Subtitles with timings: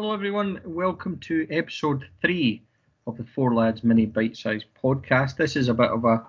[0.00, 0.58] Hello, everyone.
[0.64, 2.62] Welcome to episode three
[3.06, 5.36] of the Four Lads Mini Bite Size podcast.
[5.36, 6.26] This is a bit of a,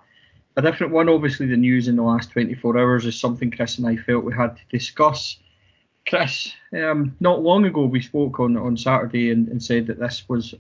[0.58, 1.08] a different one.
[1.08, 4.34] Obviously, the news in the last 24 hours is something Chris and I felt we
[4.34, 5.38] had to discuss.
[6.06, 10.28] Chris, um, not long ago we spoke on, on Saturday and, and said that this
[10.28, 10.54] was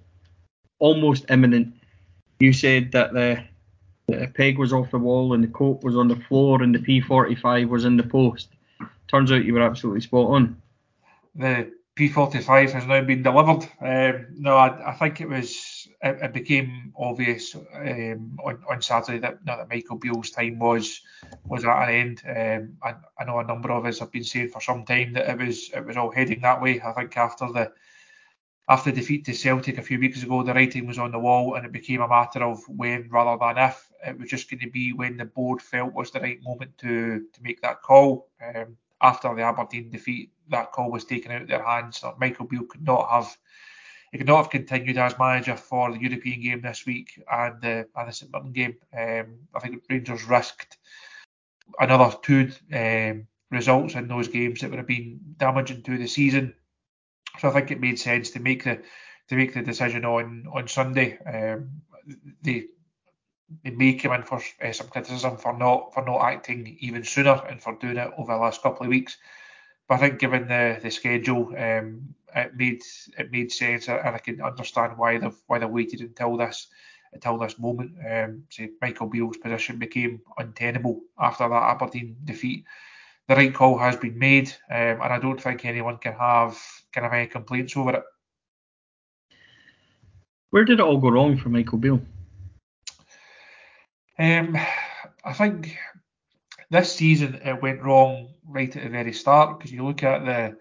[0.79, 1.73] almost imminent.
[2.39, 3.43] You said that the,
[4.07, 6.79] the peg was off the wall and the coat was on the floor and the
[6.79, 8.47] P45 was in the post.
[9.09, 10.61] Turns out you were absolutely spot on.
[11.35, 13.67] The P45 has now been delivered.
[13.81, 19.19] Um, no, I, I, think it was it, it became obvious um, on, on Saturday
[19.19, 21.01] that, that Michael Beale's time was
[21.45, 22.21] was at an end.
[22.25, 25.29] Um, I, I, know a number of us have been saying for some time that
[25.29, 26.81] it was it was all heading that way.
[26.81, 27.73] I think after the
[28.69, 31.65] after defeat to Celtic a few weeks ago, the writing was on the wall, and
[31.65, 33.87] it became a matter of when rather than if.
[34.07, 37.25] It was just going to be when the board felt was the right moment to
[37.33, 38.29] to make that call.
[38.41, 42.03] Um, after the Aberdeen defeat, that call was taken out of their hands.
[42.19, 43.37] Michael Beale could not have
[44.11, 47.87] he could not have continued as manager for the European game this week and the
[47.95, 48.75] and the St Mirren game.
[48.97, 50.77] Um, I think Rangers risked
[51.79, 56.53] another two um, results in those games that would have been damaging to the season.
[57.39, 58.81] So I think it made sense to make the
[59.29, 61.17] to make the decision on on Sunday.
[61.19, 61.81] Um,
[62.41, 62.65] they
[63.63, 67.41] they may come in for uh, some criticism for not for not acting even sooner
[67.49, 69.17] and for doing it over the last couple of weeks.
[69.87, 72.81] But I think given the the schedule, um, it made
[73.17, 76.67] it made sense, and I can understand why they've why they waited until this
[77.13, 77.91] until this moment.
[78.09, 82.65] Um, say Michael Beale's position became untenable after that Aberdeen defeat.
[83.27, 86.57] The right call has been made, um, and I don't think anyone can have
[86.91, 88.03] can have any complaints over it.
[90.51, 92.01] Where did it all go wrong for Michael Beale?
[94.21, 94.55] Um,
[95.25, 95.75] I think
[96.69, 100.57] this season it went wrong right at the very start because you look at the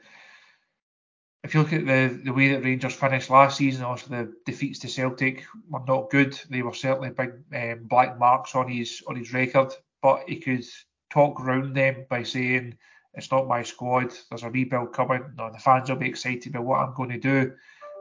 [1.44, 4.78] if you look at the the way that Rangers finished last season, also the defeats
[4.78, 6.40] to Celtic were not good.
[6.48, 10.64] They were certainly big um, black marks on his on his record, but he could
[11.10, 12.78] talk around them by saying
[13.12, 14.14] it's not my squad.
[14.30, 15.34] There's a rebuild coming.
[15.36, 17.52] No, the fans will be excited about what I'm going to do,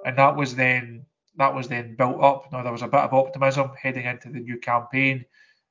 [0.05, 1.05] and that was then
[1.35, 2.49] that was then built up.
[2.49, 5.25] Now there was a bit of optimism heading into the new campaign.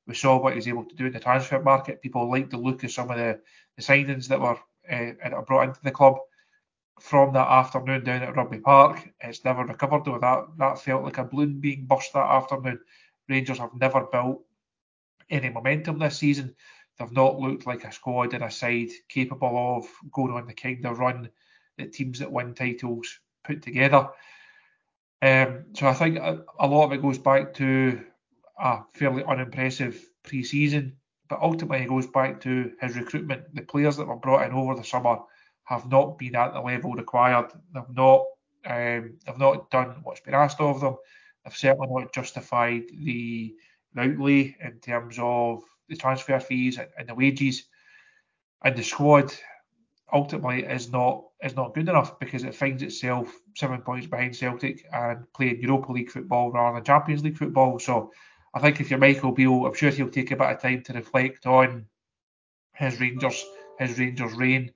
[0.09, 2.03] We saw what he was able to do in the transfer market.
[2.03, 3.39] People liked the look of some of the,
[3.77, 4.59] the signings that were
[4.91, 6.17] uh, brought into the club
[6.99, 9.09] from that afternoon down at Rugby Park.
[9.21, 10.19] It's never recovered though.
[10.19, 12.81] That that felt like a balloon being burst that afternoon.
[13.29, 14.43] Rangers have never built
[15.29, 16.55] any momentum this season.
[16.99, 20.85] They've not looked like a squad and a side capable of going on the kind
[20.87, 21.29] of run
[21.77, 24.09] that teams that win titles put together.
[25.21, 28.01] Um, so I think a, a, lot of it goes back to
[28.59, 30.97] a fairly unimpressive pre-season,
[31.29, 33.55] but ultimately it goes back to his recruitment.
[33.55, 35.19] The players that were brought in over the summer
[35.65, 37.53] have not been at the level required.
[37.75, 38.25] They've not
[38.67, 40.97] um, they've not done what's been asked of them.
[41.45, 43.55] They've certainly not justified the,
[43.95, 47.65] the outlay in terms of the transfer fees and, and the wages.
[48.65, 49.33] And the squad
[50.13, 54.85] ultimately is not is not good enough because it finds itself seven points behind Celtic
[54.93, 57.79] and playing Europa League football rather than Champions League football.
[57.79, 58.11] So
[58.55, 60.93] I think if you're Michael Beale, I'm sure he'll take a bit of time to
[60.93, 61.87] reflect on
[62.75, 63.45] his Rangers
[63.79, 64.73] his Rangers reign.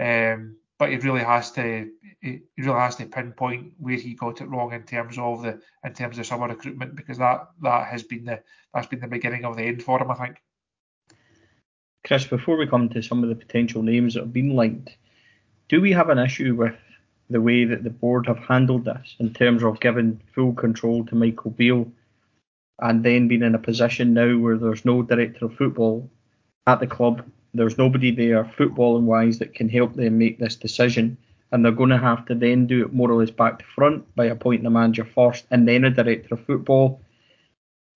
[0.00, 4.48] Um, but he really has to he really has to pinpoint where he got it
[4.48, 8.24] wrong in terms of the in terms of summer recruitment because that that has been
[8.24, 8.40] the
[8.72, 10.36] that's been the beginning of the end for him, I think.
[12.04, 14.96] Chris, before we come to some of the potential names that have been linked,
[15.68, 16.76] do we have an issue with
[17.28, 21.14] the way that the board have handled this in terms of giving full control to
[21.14, 21.90] Michael Beale
[22.80, 26.10] and then being in a position now where there's no director of football
[26.66, 27.24] at the club,
[27.54, 31.16] there's nobody there footballing wise that can help them make this decision,
[31.50, 34.14] and they're going to have to then do it more or less back to front
[34.14, 37.00] by appointing a manager first and then a director of football.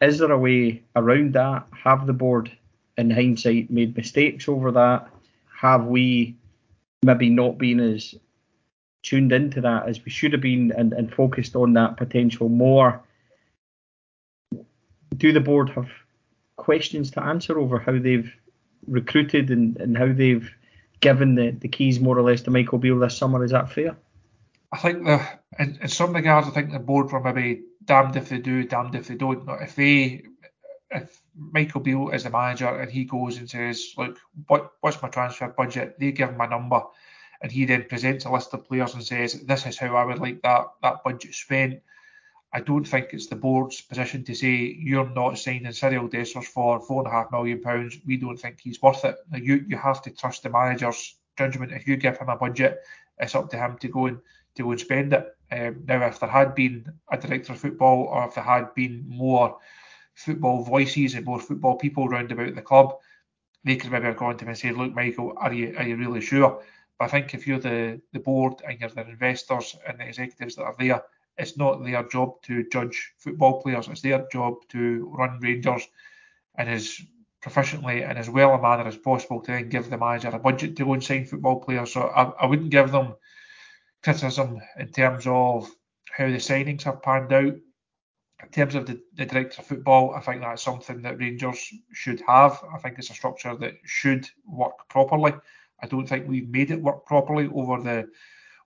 [0.00, 1.66] Is there a way around that?
[1.84, 2.50] Have the board,
[2.96, 5.08] in hindsight, made mistakes over that?
[5.54, 6.36] Have we
[7.04, 8.14] maybe not been as
[9.02, 13.00] tuned into that as we should have been and, and focused on that potential more?
[15.22, 15.88] Do the board have
[16.56, 18.34] questions to answer over how they've
[18.88, 20.50] recruited and, and how they've
[20.98, 23.44] given the, the keys more or less to Michael Beale this summer?
[23.44, 23.96] Is that fair?
[24.72, 25.24] I think the
[25.60, 28.96] in, in some regards, I think the board were maybe damned if they do, damned
[28.96, 29.48] if they don't.
[29.60, 30.24] If they
[30.90, 35.08] if Michael Beale is the manager and he goes and says, look, what what's my
[35.08, 36.00] transfer budget?
[36.00, 36.82] They give him a number,
[37.40, 40.18] and he then presents a list of players and says, this is how I would
[40.18, 41.80] like that that budget spent.
[42.54, 46.80] I don't think it's the board's position to say you're not signing Cyriel Dessers for
[46.80, 47.98] four and a half million pounds.
[48.06, 49.16] We don't think he's worth it.
[49.30, 51.72] Now you you have to trust the manager's judgment.
[51.72, 52.80] If you give him a budget,
[53.18, 54.18] it's up to him to go and
[54.56, 55.34] to go and spend it.
[55.50, 59.04] Um, now, if there had been a director of football, or if there had been
[59.06, 59.58] more
[60.14, 62.98] football voices and more football people round about the club,
[63.64, 65.96] they could maybe have gone to him and said, "Look, Michael, are you are you
[65.96, 66.62] really sure?"
[66.98, 70.56] But I think if you're the the board and you're the investors and the executives
[70.56, 71.02] that are there,
[71.38, 73.88] it's not their job to judge football players.
[73.88, 75.88] It's their job to run Rangers
[76.56, 77.00] and as
[77.42, 80.76] proficiently and as well a manner as possible to then give the manager a budget
[80.76, 81.92] to go and sign football players.
[81.92, 83.14] So I, I wouldn't give them
[84.02, 85.68] criticism in terms of
[86.10, 87.54] how the signings have panned out.
[88.42, 92.20] In terms of the, the director of football, I think that's something that Rangers should
[92.26, 92.62] have.
[92.74, 95.32] I think it's a structure that should work properly.
[95.80, 98.08] I don't think we've made it work properly over the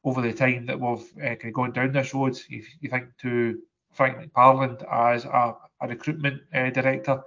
[0.07, 2.39] over the time that we've uh, kind of gone down this road.
[2.49, 3.61] If you think to
[3.93, 7.23] Frank McParland as a, a recruitment uh, director,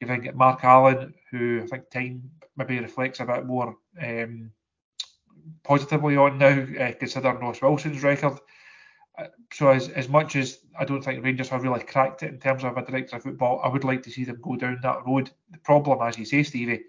[0.00, 4.50] you think Mark Allen, who I think time maybe reflects a bit more um,
[5.62, 8.38] positively on now, uh, considering Ross Wilson's record.
[9.18, 12.38] Uh, so as, as much as I don't think Rangers have really cracked it in
[12.38, 15.06] terms of a director of football, I would like to see them go down that
[15.06, 15.30] road.
[15.50, 16.84] The problem, as you say, Stevie,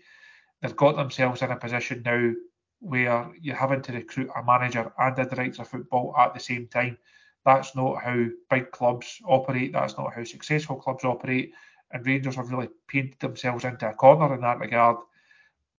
[0.62, 2.32] they've got themselves in a position now
[2.80, 6.68] where you're having to recruit a manager and a director of football at the same
[6.68, 6.98] time.
[7.46, 9.74] That's not how big clubs operate.
[9.74, 11.54] That's not how successful clubs operate.
[11.92, 14.98] And Rangers have really painted themselves into a corner in that regard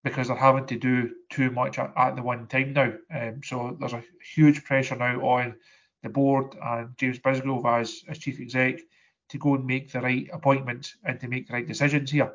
[0.02, 2.92] because they're having to do too much at, at the one time now.
[3.14, 4.02] Um, so there's a
[4.34, 5.56] huge pressure now on
[6.02, 8.80] the board and James Bisgrove as, as chief exec
[9.28, 12.32] to go and make the right appointments and to make the right decisions here.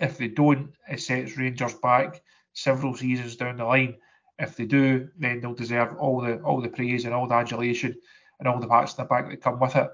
[0.00, 2.22] If they don't, it sets Rangers back
[2.56, 3.96] several seasons down the line.
[4.38, 7.94] If they do, then they'll deserve all the all the praise and all the adulation
[8.38, 9.88] and all the pats in the back that come with it.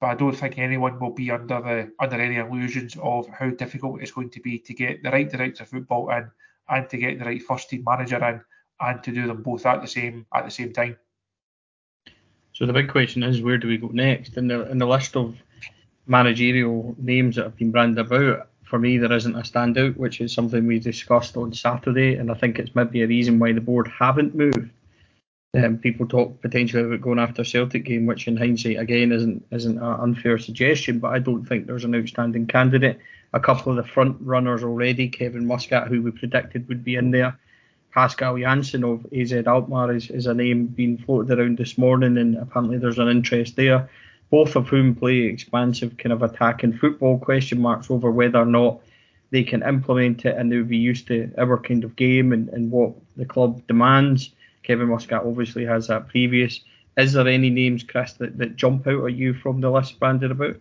[0.00, 4.00] But I don't think anyone will be under the under any illusions of how difficult
[4.00, 6.30] it's going to be to get the right director of football in
[6.68, 8.40] and to get the right first team manager in
[8.80, 10.96] and to do them both at the same at the same time.
[12.52, 14.36] So the big question is where do we go next?
[14.36, 15.36] In the in the list of
[16.06, 20.32] managerial names that have been branded about, for me there isn't a standout, which is
[20.32, 23.86] something we discussed on Saturday, and I think it's maybe a reason why the board
[23.86, 24.68] haven't moved.
[25.56, 29.78] Um, people talk potentially about going after Celtic game, which in hindsight again isn't isn't
[29.78, 32.98] an unfair suggestion, but I don't think there's an outstanding candidate.
[33.32, 37.12] A couple of the front runners already, Kevin Muscat, who we predicted would be in
[37.12, 37.38] there,
[37.92, 42.36] Pascal Jansen of AZ Alkmaar is, is a name being floated around this morning, and
[42.38, 43.88] apparently there's an interest there.
[44.34, 47.20] Both of whom play expansive kind of attacking football.
[47.20, 48.80] Question marks over whether or not
[49.30, 52.68] they can implement it and they'll be used to our kind of game and, and
[52.68, 54.34] what the club demands.
[54.64, 56.64] Kevin Muscat obviously has that previous.
[56.96, 60.32] Is there any names, Chris, that, that jump out at you from the list banded
[60.32, 60.56] about?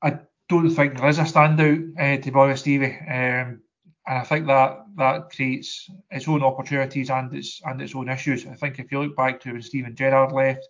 [0.00, 2.96] I don't think there is a standout, uh, to be honest, Stevie.
[3.06, 3.60] Um,
[4.06, 8.46] and I think that that creates its own opportunities and its and its own issues.
[8.46, 10.66] I think if you look back to when Steven Gerrard left,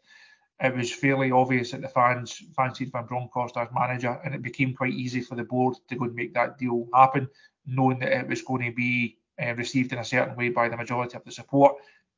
[0.60, 4.74] it was fairly obvious that the fans fancied Van Bronckhorst as manager, and it became
[4.74, 7.28] quite easy for the board to go and make that deal happen,
[7.66, 10.76] knowing that it was going to be uh, received in a certain way by the
[10.76, 11.76] majority of the support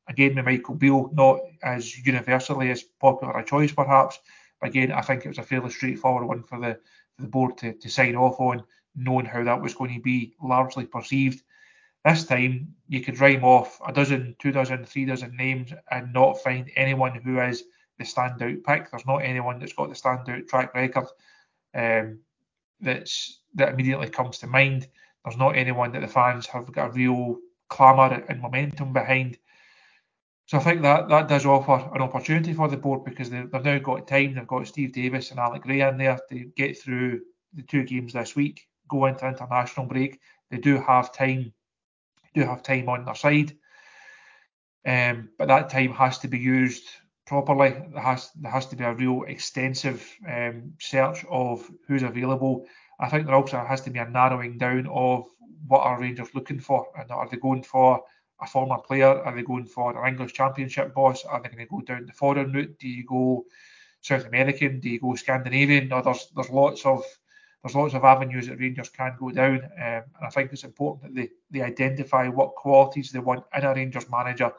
[0.08, 4.18] again with Michael Beale, not as universally as popular a choice perhaps.
[4.62, 6.78] Again, I think it was a fairly straightforward one for the
[7.16, 10.34] for the board to, to sign off on, knowing how that was going to be
[10.42, 11.42] largely perceived.
[12.04, 16.42] This time, you could rhyme off a dozen, two dozen, three dozen names and not
[16.42, 17.64] find anyone who is
[17.98, 18.90] the standout pick.
[18.90, 21.06] There's not anyone that's got the standout track record
[21.74, 22.18] um,
[22.80, 24.88] that's that immediately comes to mind.
[25.24, 27.36] There's not anyone that the fans have got a real
[27.68, 29.38] clamour and momentum behind.
[30.46, 33.64] So I think that that does offer an opportunity for the board because they've, they've
[33.64, 34.34] now got time.
[34.34, 37.20] They've got Steve Davis and Alex Rae in there to get through
[37.54, 40.20] the two games this week, go into international break.
[40.50, 41.52] They do have time,
[42.34, 43.56] do have time on their side,
[44.86, 46.84] um, but that time has to be used
[47.32, 47.70] properly.
[47.92, 52.66] There has there has to be a real extensive um, search of who's available.
[53.00, 55.24] I think there also has to be a narrowing down of
[55.66, 58.02] what are Rangers looking for, and are they going for
[58.42, 59.22] a former player?
[59.24, 61.24] Are they going for an English Championship boss?
[61.24, 62.78] Are they going to go down the foreign route?
[62.78, 63.46] Do you go
[64.02, 64.80] South American?
[64.80, 65.88] Do you go Scandinavian?
[65.88, 67.02] No, there's there's lots of
[67.62, 71.02] there's lots of avenues that Rangers can go down, um, and I think it's important
[71.02, 74.52] that they they identify what qualities they want in a Rangers manager,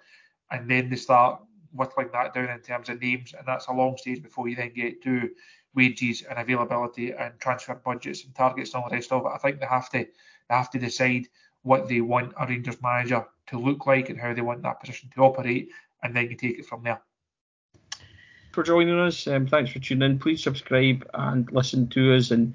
[0.50, 1.40] and then they start
[1.74, 4.74] whittling that down in terms of names, and that's a long stage before you then
[4.74, 5.30] get to
[5.76, 9.32] wages and availability and transfer budgets and targets and all the rest of it.
[9.34, 11.28] I think they have to they have to decide
[11.64, 15.10] what they want a Rangers manager to look like and how they want that position
[15.16, 15.70] to operate,
[16.04, 17.02] and then you take it from there.
[18.52, 20.20] For joining us, um, thanks for tuning in.
[20.20, 22.54] Please subscribe and listen to us, and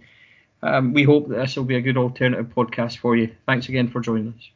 [0.62, 3.34] um, we hope that this will be a good alternative podcast for you.
[3.46, 4.50] Thanks again for joining us.